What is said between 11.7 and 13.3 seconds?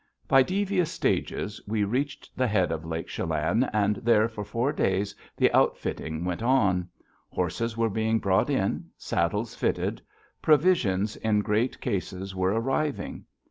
cases were arriving.